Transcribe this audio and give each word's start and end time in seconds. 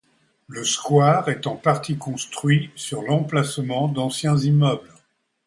Le 0.47 0.63
square 0.63 1.29
est 1.29 1.45
en 1.45 1.55
partie 1.55 1.95
construit 1.95 2.71
sur 2.75 3.03
l'emplacement 3.03 3.87
d'anciens 3.87 4.35
immeubles. 4.35 4.89